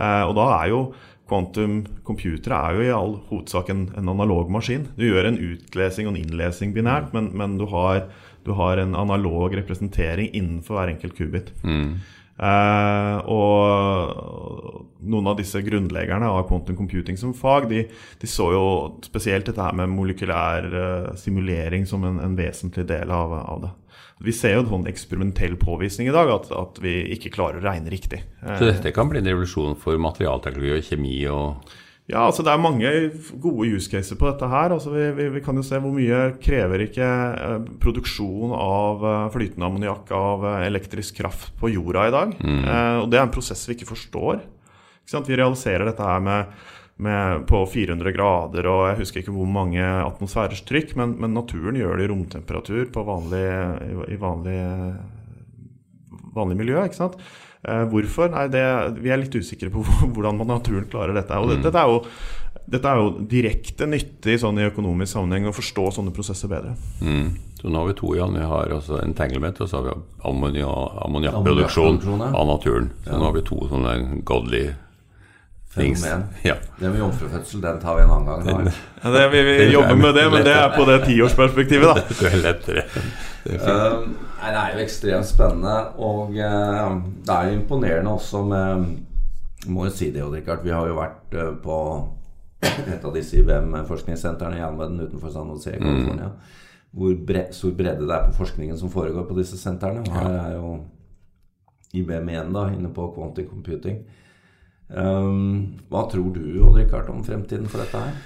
Og 0.00 0.32
da 0.38 0.44
er 0.62 0.68
jo 0.70 0.80
quantum 1.28 1.80
computere 2.06 2.56
er 2.56 2.76
jo 2.76 2.84
i 2.84 2.92
all 2.94 3.16
hovedsak 3.28 3.70
en, 3.72 3.84
en 3.98 4.10
analog 4.12 4.50
maskin. 4.52 4.86
Du 4.98 5.04
gjør 5.06 5.28
en 5.28 5.38
utlesing 5.50 6.08
og 6.08 6.14
en 6.14 6.20
innlesing 6.22 6.72
binært, 6.74 7.12
men, 7.14 7.30
men 7.36 7.56
du, 7.60 7.66
har, 7.70 8.06
du, 8.46 8.54
har, 8.58 8.80
en 8.82 8.96
analog 8.98 9.54
representering 9.58 10.30
innenfor 10.30 10.78
hver 10.78 10.94
enkelt 10.94 11.18
kubit. 11.18 11.52
Mm. 11.66 11.98
Uh, 12.40 13.20
og 13.28 14.86
noen 15.12 15.28
av 15.28 15.36
disse 15.36 15.60
grunnleggerne 15.60 16.28
av 16.28 16.46
quantum 16.48 16.78
computing 16.78 17.18
som 17.20 17.34
fag, 17.36 17.66
de, 17.68 17.82
de 18.20 18.30
så 18.30 18.46
jo 18.54 18.62
spesielt 19.04 19.50
dette 19.50 19.60
her 19.60 19.76
med 19.76 19.92
molekylær 19.92 20.68
uh, 20.72 21.10
simulering 21.20 21.84
som 21.88 22.06
en, 22.08 22.16
en, 22.24 22.38
vesentlig 22.38 22.86
del 22.88 23.12
av, 23.12 23.34
av, 23.42 23.60
det. 23.66 23.74
Vi 24.24 24.32
ser 24.36 24.56
jo 24.56 24.64
en 24.64 24.72
sånn 24.72 24.88
eksperimentell 24.88 25.58
påvisning 25.60 26.08
i 26.08 26.16
dag, 26.16 26.32
at, 26.32 26.48
at, 26.56 26.80
vi 26.80 26.96
ikke 27.16 27.32
klarer 27.36 27.60
å 27.60 27.66
regne 27.66 27.92
riktig. 27.92 28.22
Så 28.40 28.66
dette 28.68 28.92
kan 28.96 29.08
bli 29.12 29.20
en 29.20 29.28
revolusjon 29.28 29.76
for 29.80 30.00
materialteknologi 30.00 30.76
og 30.76 30.88
kjemi 30.88 31.14
og 31.32 31.76
ja, 32.10 32.24
altså 32.26 32.42
Det 32.42 32.50
er 32.52 32.62
mange 32.62 32.90
gode 33.42 33.68
use 33.76 33.90
caser 33.90 34.18
på 34.18 34.26
dette 34.26 34.48
her. 34.50 34.74
Altså 34.74 34.90
vi, 34.94 35.04
vi, 35.16 35.28
vi, 35.36 35.42
kan 35.44 35.58
jo 35.58 35.64
se 35.66 35.78
hvor 35.82 35.94
mye 35.94 36.22
krever 36.42 36.84
ikke 36.86 37.06
eh, 37.06 37.68
produksjon 37.82 38.54
av 38.56 39.06
eh, 39.06 39.28
flytende 39.34 39.68
ammoniakk 39.68 40.10
av 40.16 40.46
eh, 40.48 40.66
elektrisk 40.66 41.20
kraft 41.20 41.54
på 41.60 41.70
jorda 41.70 42.08
i 42.08 42.14
dag. 42.14 42.34
Mm. 42.40 42.58
Eh, 42.64 42.96
og 43.04 43.06
Det 43.12 43.20
er 43.20 43.28
en 43.28 43.34
prosess 43.34 43.62
vi 43.68 43.78
ikke 43.78 43.92
forstår. 43.92 44.42
Ikke 45.06 45.24
vi 45.28 45.38
realiserer 45.38 45.86
dette 45.86 46.06
her 46.06 46.20
med, 46.22 46.58
med, 47.02 47.46
på 47.50 47.62
400 47.66 48.14
grader 48.14 48.68
og 48.70 48.84
jeg 48.90 49.00
husker 49.00 49.22
ikke 49.22 49.34
hvor 49.34 49.48
mange 49.50 49.82
atmosfærers 49.82 50.62
trykk, 50.66 50.96
men, 50.98 51.16
men 51.22 51.34
naturen 51.34 51.78
gjør 51.78 51.98
det 51.98 52.06
i 52.06 52.12
romtemperatur 52.12 52.90
på 52.94 53.06
vanlig, 53.06 53.46
i, 53.86 53.96
i 54.14 54.20
vanlig, 54.20 54.58
vanlig 56.34 56.58
miljø. 56.60 56.82
ikke 56.84 56.98
sant? 56.98 57.16
Eh, 57.60 57.84
hvorfor? 57.92 58.30
Nei, 58.32 58.46
det, 58.52 58.62
vi 59.02 59.12
er 59.12 59.20
litt 59.20 59.36
usikre 59.36 59.68
på 59.72 59.84
hvordan 60.14 60.40
naturen 60.48 60.88
klarer 60.90 61.16
dette. 61.16 61.36
Og 61.36 61.50
det, 61.50 61.60
mm. 61.60 61.64
dette, 61.68 61.82
er 61.82 61.92
jo, 61.92 62.64
dette 62.76 62.92
er 62.92 63.02
jo 63.02 63.12
direkte 63.30 63.88
nyttig 63.90 64.38
sånn 64.40 64.60
i 64.60 64.68
økonomisk 64.70 65.16
sammenheng 65.16 65.50
å 65.50 65.56
forstå 65.56 65.88
sånne 65.98 66.14
prosesser 66.16 66.52
bedre. 66.52 66.76
Mm. 67.04 67.34
Så 67.60 67.68
nå 67.68 67.82
har 67.82 67.90
vi 67.90 67.96
to 67.98 68.14
igjen. 68.16 68.38
Vi 68.40 68.52
har 68.52 68.72
altså 68.72 69.02
entanglement, 69.04 69.60
og 69.60 69.68
så 69.68 69.80
har 69.82 69.90
vi 69.90 69.96
ammoniakkproduksjon 70.30 72.00
av 72.30 72.46
naturen. 72.48 72.88
Så 73.04 73.12
ja. 73.12 73.18
nå 73.20 73.28
har 73.28 73.36
vi 73.36 73.44
to 73.50 73.60
sånne 73.68 73.96
godly 74.28 74.64
Fenomen. 75.70 76.24
Ja. 76.42 76.54
Det 76.78 76.88
med 76.90 76.98
jomfrufødsel, 76.98 77.62
den 77.62 77.80
tar 77.80 77.96
vi 77.96 78.02
en 78.02 78.10
annen 78.10 78.46
gang. 78.46 78.68
Ja, 79.02 79.10
det, 79.10 79.28
vi, 79.30 79.42
vi 79.42 79.72
jobber 79.76 79.94
med 79.94 80.14
det, 80.14 80.24
men 80.30 80.42
det 80.44 80.54
er 80.54 80.72
på 80.74 80.86
det 80.88 81.04
tiårsperspektivet, 81.04 81.86
da. 81.86 82.02
Det 82.20 82.30
er 82.32 82.40
lettere. 82.42 82.82
Det 83.44 83.58
er, 83.62 83.94
um, 83.94 84.08
nei, 84.40 84.50
det 84.50 84.62
er 84.64 84.74
jo 84.74 84.82
ekstremt 84.82 85.28
spennende, 85.30 85.76
og 86.02 86.34
uh, 86.34 86.96
det 87.22 87.36
er 87.36 87.48
jo 87.48 87.60
imponerende 87.60 88.16
også 88.18 88.42
med 88.50 88.88
Må 89.70 89.84
jo 89.86 89.92
si 89.94 90.08
det, 90.10 90.24
Odd 90.24 90.34
Rikard. 90.34 90.64
Vi 90.64 90.72
har 90.74 90.88
jo 90.88 90.96
vært 90.96 91.36
uh, 91.38 91.52
på 91.62 91.76
et 92.66 93.04
av 93.04 93.14
disse 93.14 93.38
IBM-forskningssentrene 93.38 94.58
i 94.58 94.64
Almeden 94.64 94.98
utenfor 95.04 95.30
San 95.32 95.52
Jose, 95.52 95.76
California. 95.76 96.32
Mm. 96.32 96.56
Hvor 96.98 97.18
bre 97.28 97.44
stor 97.54 97.76
bredde 97.76 98.08
det 98.08 98.16
er 98.16 98.26
på 98.26 98.40
forskningen 98.40 98.78
som 98.80 98.90
foregår 98.90 99.28
på 99.28 99.36
disse 99.38 99.58
sentrene. 99.60 100.02
Her 100.10 100.32
er 100.34 100.56
jo 100.56 100.72
IBM 101.94 102.32
igjen 102.32 102.56
da, 102.56 102.66
inne 102.74 102.90
på 102.94 103.12
Quantic 103.14 103.46
computing. 103.52 104.00
Um, 104.90 105.78
hva 105.90 106.04
tror 106.10 106.32
du 106.34 106.42
Odd 106.64 106.80
Rikard, 106.80 107.10
om 107.12 107.22
fremtiden 107.24 107.68
for 107.70 107.82
dette 107.82 108.00
her? 108.00 108.16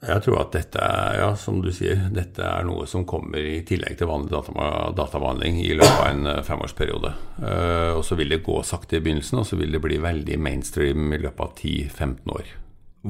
Jeg 0.00 0.22
tror 0.24 0.38
at 0.40 0.54
dette 0.54 0.80
er, 0.80 1.18
ja, 1.20 1.32
som 1.36 1.58
du 1.60 1.68
sier, 1.76 2.06
dette 2.14 2.40
er 2.40 2.64
noe 2.64 2.86
som 2.88 3.02
kommer 3.08 3.44
i 3.44 3.58
tillegg 3.68 3.98
til 4.00 4.08
vanlig 4.08 4.32
databehandling 4.32 5.58
i 5.60 5.74
løpet 5.74 5.98
av 5.98 6.06
en 6.06 6.30
eh, 6.30 6.40
femårsperiode. 6.46 7.10
Uh, 7.42 7.98
og 7.98 8.00
så 8.06 8.16
vil 8.16 8.32
det 8.32 8.40
gå 8.46 8.56
sakte 8.64 8.96
i 8.96 9.02
begynnelsen, 9.04 9.42
og 9.42 9.50
så 9.50 9.58
vil 9.60 9.76
det 9.76 9.82
bli 9.84 9.98
veldig 10.00 10.38
mainstream 10.40 11.12
i 11.12 11.20
løpet 11.20 11.44
av 11.44 11.52
10-15 11.52 12.32
år. 12.38 12.54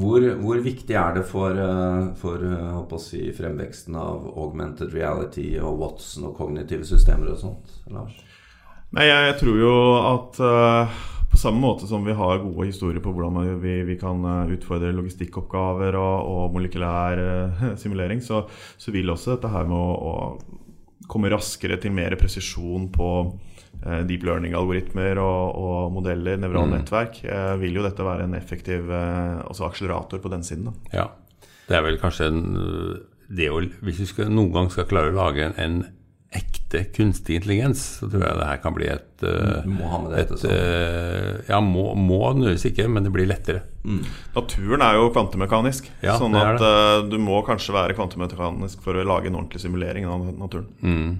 Hvor, 0.01 0.27
hvor, 0.43 0.59
viktig 0.65 0.97
er 0.99 1.15
det 1.19 1.25
for, 1.27 1.55
eh, 1.55 2.11
for 2.19 2.43
å 2.43 2.99
si, 3.03 3.23
fremveksten 3.35 3.95
av 3.99 4.27
augmented 4.33 4.91
reality 4.95 5.53
og 5.63 5.79
Watson 5.83 6.27
og 6.31 6.37
kognitive 6.39 6.87
systemer 6.87 7.31
og 7.37 7.41
sånt, 7.43 7.79
Lars? 7.91 8.19
Nei, 8.95 9.07
jeg 9.07 9.39
tror 9.39 9.63
jo 9.63 9.75
at 10.01 10.43
uh 10.43 11.01
på 11.41 11.49
samme 11.49 11.61
måte 11.61 11.87
som 11.89 12.05
vi 12.05 12.13
har 12.13 12.43
gode 12.43 12.67
historier 12.69 13.01
på 13.01 13.15
hvordan 13.17 13.61
vi, 13.63 13.79
vi 13.89 13.95
kan 13.97 14.19
eh, 14.29 14.51
utfordre 14.59 14.91
logistikkoppgaver 14.93 15.97
og, 15.97 16.27
og 16.29 16.51
molekylær 16.53 17.21
uh, 17.25 17.63
simulering, 17.81 18.21
så, 18.21 18.43
så, 18.77 18.93
vil 18.93 19.09
også 19.09 19.39
dette 19.39 19.49
her 19.49 19.65
med 19.65 19.79
å, 19.79 19.95
å 21.01 21.09
komme 21.09 21.31
raskere 21.33 21.79
til 21.81 21.95
mer 21.97 22.13
presisjon 22.21 22.91
på 22.93 23.09
uh, 23.25 24.03
deep 24.05 24.27
learning-algoritmer 24.29 25.23
og, 25.25 25.57
og, 25.63 25.79
modeller, 25.97 26.37
nevrale 26.43 26.83
mm. 26.83 26.91
uh, 26.93 27.55
vil 27.63 27.81
jo 27.81 27.87
dette 27.89 28.05
være 28.05 28.29
en 28.29 28.37
effektiv 28.37 28.93
akselerator 28.93 30.21
på 30.21 30.35
den 30.35 30.45
siden. 30.45 30.69
Da. 30.69 30.93
Ja, 30.93 31.09
det 31.71 31.81
er 31.81 31.89
vel 31.89 31.97
kanskje 32.03 32.29
en, 32.29 32.45
det 33.33 33.49
å, 33.49 33.65
Hvis 33.81 34.05
vi 34.05 34.11
skal, 34.13 34.29
noen 34.29 34.53
gang 34.53 34.69
skal 34.69 34.91
klare 34.93 35.15
å 35.15 35.17
lage 35.17 35.49
en, 35.49 35.57
en 35.57 35.81
ekte 36.31 36.85
kunstig 36.95 37.41
intelligens, 37.41 37.81
så 37.99 38.07
tror 38.11 38.23
jeg 38.23 38.39
det 38.39 38.47
her 38.47 38.59
kan 38.63 38.75
bli 38.77 38.87
et 38.87 39.25
uh, 39.27 39.65
Du 39.65 39.73
må 39.75 39.89
ha 39.91 39.99
med 40.05 40.13
det 40.15 40.39
sånn. 40.39 40.53
Uh, 40.53 41.41
ja, 41.49 41.59
må, 41.65 41.89
må 41.99 42.21
nødvendigvis 42.37 42.69
ikke, 42.71 42.87
men 42.93 43.07
det 43.07 43.11
blir 43.15 43.27
lettere. 43.27 43.65
Mm. 43.83 44.05
Naturen 44.37 44.85
er 44.87 45.01
jo 45.01 45.09
kvantemekanisk, 45.11 45.89
ja, 46.05 46.15
sånn 46.21 46.39
at 46.39 46.63
uh, 46.63 47.01
du 47.11 47.19
må 47.19 47.41
kanskje 47.47 47.75
være 47.75 47.99
kvantemekanisk 47.99 48.85
for 48.85 48.95
å 48.95 49.07
lage 49.09 49.33
en 49.33 49.41
ordentlig 49.41 49.65
simulering 49.65 50.07
av 50.07 50.31
naturen. 50.39 50.71
Mm. 50.85 51.19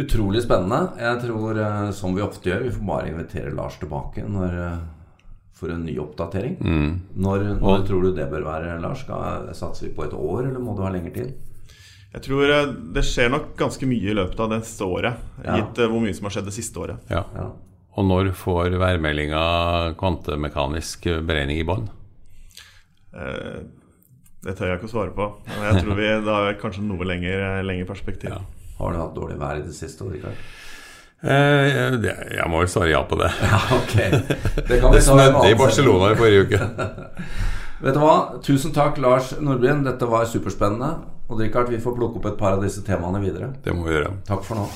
Utrolig 0.00 0.44
spennende. 0.44 0.92
Jeg 1.02 1.20
tror, 1.24 1.58
eh, 1.58 1.90
som 1.90 2.14
vi 2.14 2.22
ofte 2.22 2.46
gjør, 2.46 2.62
vi 2.62 2.70
får 2.70 2.86
bare 2.86 3.10
invitere 3.10 3.54
Lars 3.54 3.76
tilbake 3.78 4.22
når, 4.22 4.54
eh, 4.54 4.78
for 5.52 5.68
en 5.74 5.82
ny 5.84 5.96
oppdatering. 5.98 6.56
Når, 7.16 7.60
når 7.60 7.86
tror 7.88 8.02
du 8.02 8.12
det 8.14 8.30
bør 8.30 8.46
være, 8.46 8.80
Lars? 8.80 9.02
Skal, 9.02 9.50
satser 9.52 9.88
vi 9.88 9.94
på 9.96 10.06
et 10.06 10.14
år, 10.14 10.46
eller 10.46 10.62
må 10.62 10.76
du 10.76 10.82
ha 10.86 10.92
lengre 10.94 11.12
tid? 11.12 11.34
Jeg 12.14 12.22
tror 12.26 12.50
eh, 12.50 12.70
det 12.96 13.04
skjer 13.06 13.30
nok 13.30 13.52
ganske 13.58 13.86
mye 13.86 14.10
i 14.10 14.16
løpet 14.18 14.40
av 14.42 14.50
neste 14.50 14.86
året, 14.86 15.18
Ja. 15.44 15.56
gitt 15.60 15.78
eh, 15.78 15.86
hvor 15.90 16.02
mye 16.02 16.14
som 16.16 16.26
har 16.26 16.34
skjedd 16.36 16.48
det 16.50 16.54
siste 16.56 16.80
året. 16.82 16.98
Ja. 17.12 17.24
Ja. 17.36 17.50
Og 17.98 18.06
når 18.06 18.30
får 18.38 18.74
værmeldinga 18.80 19.94
kvantemekanisk 19.98 21.06
beregning 21.26 21.58
i 21.62 21.66
bånn? 21.66 21.88
Eh, 23.14 23.60
Det 24.42 24.54
tør 24.56 24.70
jeg 24.70 24.78
ikke 24.80 24.88
å 24.88 24.92
svare 24.94 25.12
på. 25.12 25.24
Men 25.52 25.66
jeg 25.68 25.82
tror 25.84 25.96
vi 25.98 26.08
da 26.30 26.36
har 26.46 26.54
kanskje 26.62 26.82
noe 26.86 27.04
lengre, 27.04 27.60
lengre 27.66 27.86
perspektiv. 27.90 28.30
Ja. 28.32 28.40
Har 28.80 28.94
du 28.94 28.98
hatt 29.02 29.14
dårlig 29.18 29.36
vær 29.38 29.58
i 29.60 29.64
det 29.66 29.74
siste? 29.76 30.06
Rikard? 30.08 30.38
Eh, 31.20 31.98
det, 32.00 32.14
jeg 32.32 32.46
må 32.48 32.62
vel 32.62 32.70
svare 32.72 32.88
ja 32.94 33.02
på 33.04 33.18
det. 33.20 33.28
Ja, 33.44 33.58
ok. 33.76 33.94
Det 34.70 34.78
kan 34.80 34.92
Det 34.96 35.02
snødde 35.04 35.50
i 35.50 35.58
Barcelona 35.60 36.14
i 36.14 36.16
forrige 36.16 36.46
uke. 36.48 36.60
Vet 37.84 37.94
du 37.96 38.00
hva? 38.00 38.14
Tusen 38.44 38.72
takk, 38.72 38.96
Lars 39.04 39.34
Nordbyen. 39.40 39.84
Dette 39.84 40.08
var 40.08 40.24
superspennende. 40.30 40.94
Og 41.30 41.38
Rikard, 41.38 41.70
vi 41.70 41.78
får 41.78 41.94
plukke 41.94 42.18
opp 42.18 42.26
et 42.26 42.38
par 42.40 42.56
av 42.56 42.64
disse 42.64 42.82
temaene 42.82 43.22
videre. 43.22 43.52
Det 43.62 43.74
må 43.74 43.86
vi 43.86 43.94
gjøre. 43.94 44.16
Takk 44.26 44.42
for 44.42 44.58
nå. 44.58 44.66